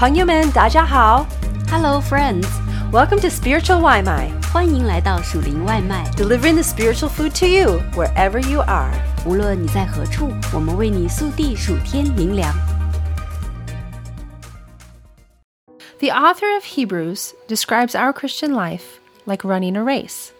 [0.00, 1.26] 朋友们，大家好
[1.70, 2.46] Hello, friends！
[2.92, 6.10] ，Welcome to Spiritual 外卖欢迎来到属灵外卖。
[6.16, 8.90] ，delivering the spiritual food to you wherever you are。
[9.26, 12.54] 无论你在何处，我们为你速递数天灵粮。
[15.98, 20.30] The author of Hebrews describes our Christian life like running a race.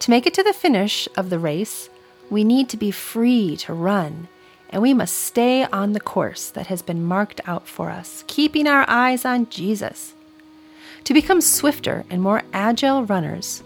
[0.00, 1.88] To make it to the finish of the race,
[2.28, 4.28] we need to be free to run,
[4.69, 8.67] and we must stay on the course that has been marked out for us, keeping
[8.67, 10.13] our eyes on Jesus.
[11.05, 13.63] To become swifter and more agile runners,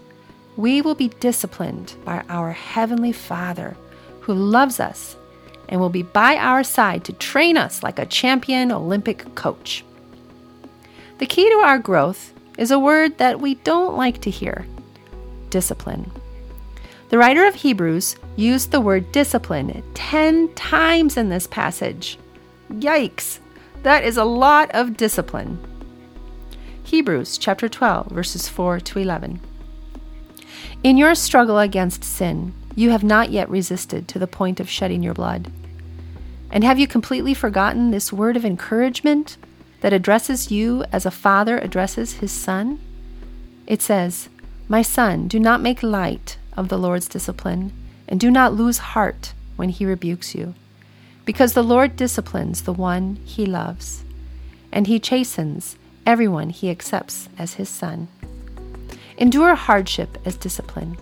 [0.56, 3.76] we will be disciplined by our Heavenly Father
[4.20, 5.16] who loves us
[5.68, 9.84] and will be by our side to train us like a champion Olympic coach.
[11.18, 14.66] The key to our growth is a word that we don't like to hear
[15.50, 16.10] discipline.
[17.08, 22.18] The writer of Hebrews used the word discipline 10 times in this passage.
[22.70, 23.38] Yikes!
[23.82, 25.58] That is a lot of discipline.
[26.84, 29.40] Hebrews chapter 12, verses 4 to 11.
[30.82, 35.02] In your struggle against sin, you have not yet resisted to the point of shedding
[35.02, 35.50] your blood.
[36.50, 39.36] And have you completely forgotten this word of encouragement
[39.80, 42.78] that addresses you as a father addresses his son?
[43.66, 44.28] It says,
[44.68, 47.72] My son, do not make light of the Lord's discipline,
[48.12, 50.54] and do not lose heart when he rebukes you,
[51.24, 54.04] because the Lord disciplines the one he loves,
[54.70, 58.08] and he chastens everyone he accepts as his son.
[59.16, 60.98] Endure hardship as discipline.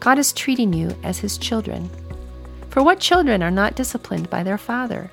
[0.00, 1.90] God is treating you as his children.
[2.70, 5.10] For what children are not disciplined by their father?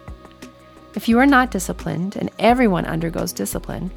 [0.95, 3.91] If you are not disciplined, and everyone undergoes discipline,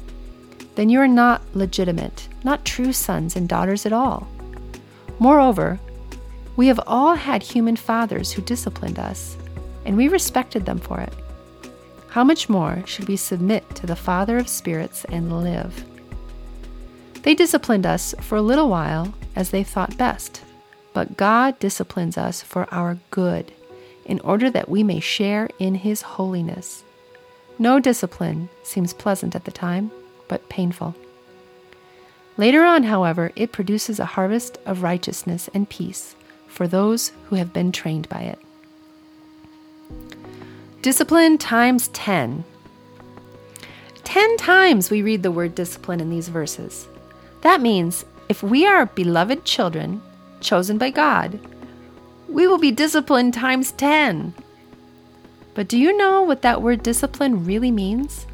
[0.75, 4.27] then you are not legitimate, not true sons and daughters at all.
[5.19, 5.79] Moreover,
[6.59, 9.37] we have all had human fathers who disciplined us,
[9.85, 11.13] and we respected them for it.
[12.09, 15.85] How much more should we submit to the Father of spirits and live?
[17.23, 20.41] They disciplined us for a little while as they thought best,
[20.91, 23.53] but God disciplines us for our good,
[24.03, 26.83] in order that we may share in His holiness.
[27.57, 29.91] No discipline seems pleasant at the time,
[30.27, 30.93] but painful.
[32.35, 36.17] Later on, however, it produces a harvest of righteousness and peace
[36.49, 38.39] for those who have been trained by it.
[40.81, 42.43] Discipline times 10.
[44.03, 46.87] Ten times we read the word discipline in these verses.
[47.41, 50.01] That means if we are beloved children,
[50.41, 51.39] chosen by God,
[52.27, 54.33] we will be disciplined times 10.
[55.53, 58.25] But do you know what that word discipline really means?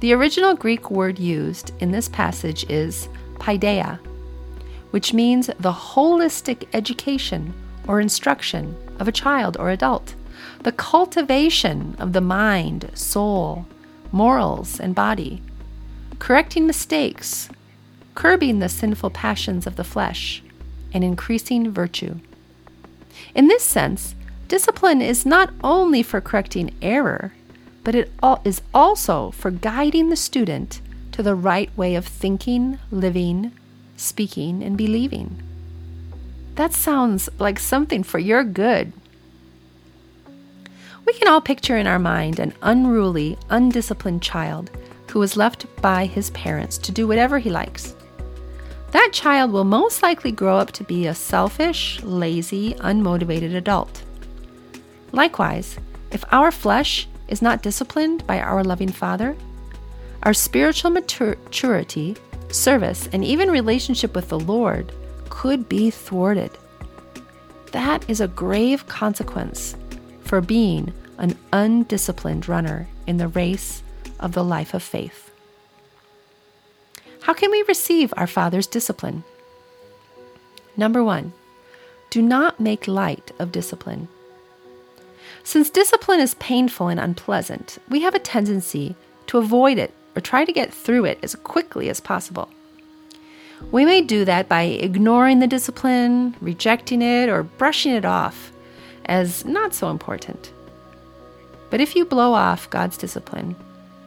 [0.00, 3.98] The original Greek word used in this passage is paideia,
[4.94, 7.52] which means the holistic education
[7.88, 10.14] or instruction of a child or adult,
[10.62, 13.66] the cultivation of the mind, soul,
[14.12, 15.42] morals, and body,
[16.20, 17.48] correcting mistakes,
[18.14, 20.44] curbing the sinful passions of the flesh,
[20.92, 22.14] and increasing virtue.
[23.34, 24.14] In this sense,
[24.46, 27.32] discipline is not only for correcting error,
[27.82, 28.12] but it
[28.44, 33.50] is also for guiding the student to the right way of thinking, living,
[33.96, 35.42] speaking, and believing.
[36.54, 38.92] That sounds like something for your good.
[41.04, 44.70] We can all picture in our mind an unruly, undisciplined child
[45.10, 47.94] who is left by his parents to do whatever he likes.
[48.92, 54.02] That child will most likely grow up to be a selfish, lazy, unmotivated adult.
[55.12, 55.76] Likewise,
[56.12, 59.36] if our flesh is not disciplined by our loving Father,
[60.22, 62.16] our spiritual matur- maturity,
[62.54, 64.92] service, and even relationship with the Lord
[65.28, 66.50] could be thwarted.
[67.72, 69.76] That is a grave consequence
[70.20, 73.82] for being an undisciplined runner in the race
[74.20, 75.30] of the life of faith.
[77.22, 79.24] How can we receive our Father's discipline?
[80.76, 81.32] Number one,
[82.10, 84.08] do not make light of discipline.
[85.42, 88.94] Since discipline is painful and unpleasant, we have a tendency
[89.26, 92.48] to avoid it or try to get through it as quickly as possible.
[93.70, 98.52] We may do that by ignoring the discipline, rejecting it, or brushing it off
[99.06, 100.52] as not so important.
[101.70, 103.56] But if you blow off God's discipline,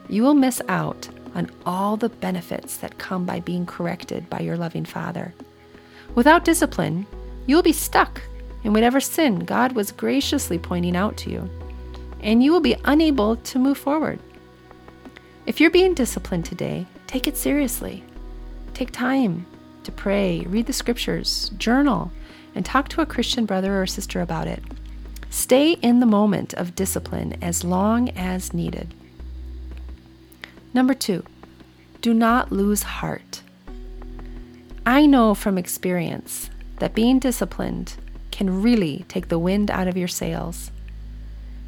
[0.09, 4.57] you will miss out on all the benefits that come by being corrected by your
[4.57, 5.33] loving Father.
[6.15, 7.05] Without discipline,
[7.45, 8.21] you will be stuck
[8.63, 11.49] in whatever sin God was graciously pointing out to you,
[12.21, 14.19] and you will be unable to move forward.
[15.47, 18.03] If you're being disciplined today, take it seriously.
[18.73, 19.45] Take time
[19.85, 22.11] to pray, read the scriptures, journal,
[22.53, 24.61] and talk to a Christian brother or sister about it.
[25.29, 28.93] Stay in the moment of discipline as long as needed.
[30.73, 31.23] Number two,
[32.01, 33.41] do not lose heart.
[34.85, 36.49] I know from experience
[36.79, 37.95] that being disciplined
[38.31, 40.71] can really take the wind out of your sails.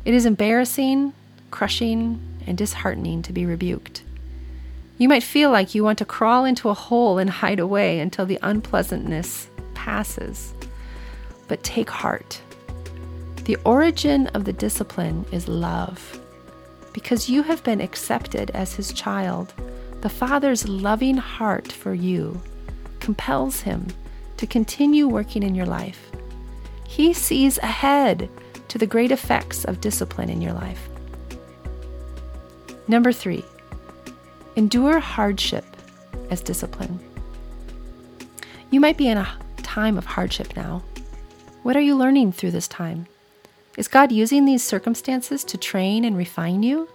[0.03, 1.13] It is embarrassing,
[1.51, 4.03] crushing, and disheartening to be rebuked.
[4.97, 8.25] You might feel like you want to crawl into a hole and hide away until
[8.25, 10.53] the unpleasantness passes.
[11.47, 12.41] But take heart.
[13.45, 16.19] The origin of the discipline is love.
[16.93, 19.53] Because you have been accepted as his child,
[20.01, 22.41] the Father's loving heart for you
[22.99, 23.87] compels him
[24.37, 26.11] to continue working in your life.
[26.87, 28.29] He sees ahead
[28.67, 30.89] to the great effects of discipline in your life.
[32.89, 33.45] Number three,
[34.55, 35.63] endure hardship
[36.31, 36.99] as discipline.
[38.71, 40.81] You might be in a time of hardship now.
[41.61, 43.05] What are you learning through this time?
[43.77, 46.89] Is God using these circumstances to train and refine you?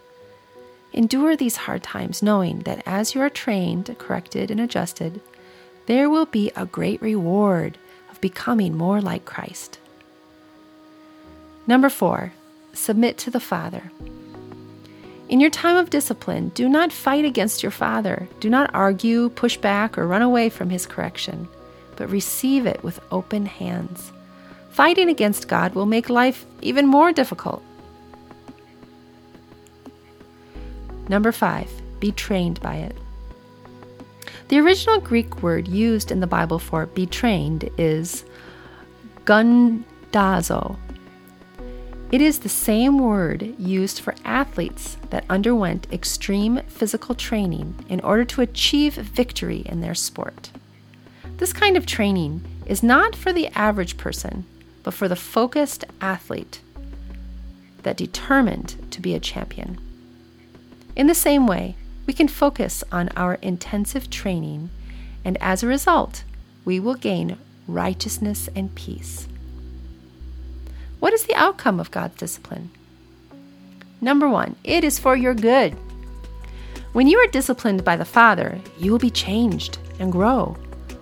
[0.92, 5.20] Endure these hard times, knowing that as you are trained, corrected, and adjusted,
[5.86, 7.78] there will be a great reward
[8.10, 9.78] of becoming more like Christ.
[11.68, 12.32] Number four,
[12.72, 13.92] submit to the Father.
[15.28, 18.28] In your time of discipline, do not fight against your Father.
[18.40, 21.48] Do not argue, push back, or run away from His correction,
[21.96, 24.12] but receive it with open hands.
[24.70, 27.62] Fighting against God will make life even more difficult.
[31.08, 32.96] Number five, be trained by it.
[34.48, 38.24] The original Greek word used in the Bible for be trained is
[39.24, 40.76] gumnazo.
[42.12, 48.24] It is the same word used for athletes that underwent extreme physical training in order
[48.26, 50.50] to achieve victory in their sport.
[51.38, 54.44] This kind of training is not for the average person,
[54.84, 56.60] but for the focused athlete
[57.82, 59.78] that determined to be a champion.
[60.94, 61.74] In the same way,
[62.06, 64.70] we can focus on our intensive training,
[65.24, 66.22] and as a result,
[66.64, 69.26] we will gain righteousness and peace.
[71.04, 72.70] What is the outcome of God's discipline?
[74.00, 75.74] Number one, it is for your good.
[76.94, 80.56] When you are disciplined by the Father, you will be changed and grow.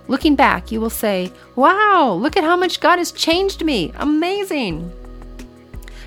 [0.09, 3.93] Looking back, you will say, Wow, look at how much God has changed me.
[3.95, 4.91] Amazing.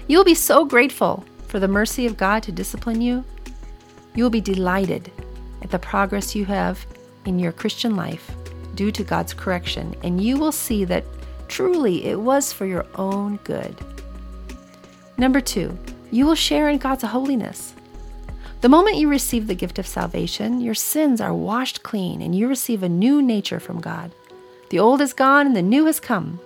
[0.09, 3.23] You will be so grateful for the mercy of God to discipline you
[4.13, 5.09] you will be delighted
[5.61, 6.85] at the progress you have
[7.23, 8.29] in your Christian life
[8.75, 11.05] due to God's correction, and you will see that
[11.47, 13.75] truly it was for your own good.
[15.17, 15.77] Number two,
[16.11, 17.73] you will share in God's holiness.
[18.61, 22.47] The moment you receive the gift of salvation, your sins are washed clean and you
[22.47, 24.11] receive a new nature from God.
[24.69, 26.39] The old is gone and the new has come.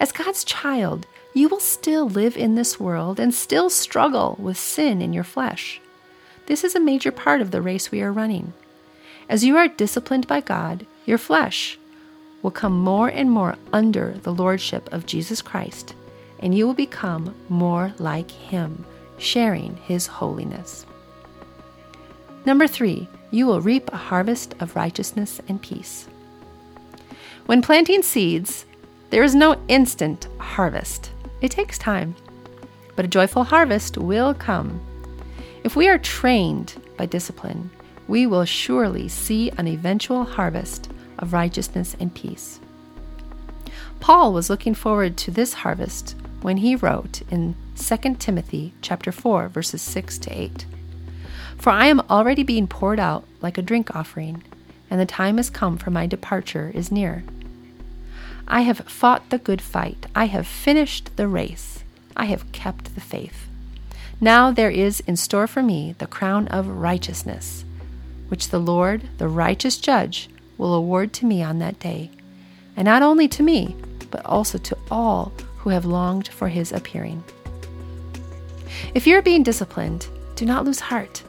[0.00, 5.00] As God's child, you will still live in this world and still struggle with sin
[5.00, 5.80] in your flesh.
[6.46, 8.52] This is a major part of the race we are running.
[9.28, 11.78] As you are disciplined by God, your flesh
[12.46, 15.96] will come more and more under the lordship of Jesus Christ,
[16.38, 18.86] and you will become more like Him,
[19.18, 20.86] sharing His holiness.
[22.44, 26.06] Number three, you will reap a harvest of righteousness and peace.
[27.46, 28.64] When planting seeds,
[29.10, 31.10] there is no instant harvest.
[31.40, 32.14] It takes time,
[32.94, 34.80] but a joyful harvest will come
[35.64, 37.70] if we are trained by discipline,
[38.06, 42.60] we will surely see an eventual harvest of righteousness and peace.
[44.00, 49.48] Paul was looking forward to this harvest when he wrote in 2 Timothy chapter 4
[49.48, 50.66] verses 6 to 8.
[51.58, 54.42] For I am already being poured out like a drink offering,
[54.90, 57.24] and the time has come for my departure is near.
[58.46, 61.82] I have fought the good fight, I have finished the race,
[62.16, 63.48] I have kept the faith.
[64.20, 67.64] Now there is in store for me the crown of righteousness,
[68.28, 72.10] which the Lord, the righteous judge, will award to me on that day,
[72.76, 73.76] and not only to me,
[74.10, 77.22] but also to all who have longed for his appearing.
[78.94, 81.22] If you're being disciplined, do not lose heart.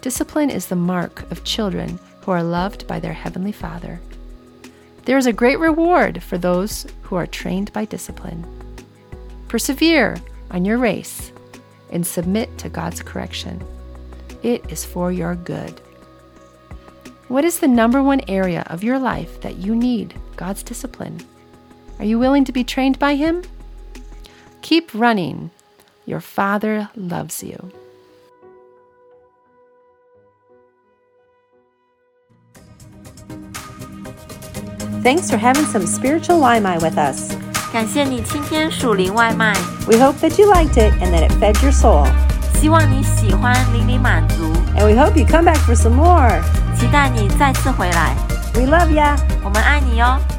[0.00, 4.00] Discipline is the mark of children who are loved by their Heavenly Father.
[5.04, 8.46] There is a great reward for those who are trained by discipline.
[9.48, 10.16] Persevere
[10.50, 11.32] on your race
[11.90, 13.64] and submit to God's correction.
[14.42, 15.80] It is for your good.
[17.27, 21.21] What is the number one area of your life that you need God's discipline?
[21.99, 23.43] Are you willing to be trained by Him?
[24.61, 25.51] Keep running.
[26.05, 27.71] Your Father loves you.
[35.01, 37.35] Thanks for having some spiritual Waimai with us.
[37.73, 39.53] 感谢你今天属灵外卖。
[39.87, 42.07] We hope that you liked it and that it fed your soul.
[42.59, 44.43] 希望你喜欢，灵里满足。
[44.77, 46.41] And we hope you come back for some more.
[46.78, 48.14] 期待你再次回来。
[48.54, 49.18] We love ya.
[49.42, 50.37] 我们爱你哟。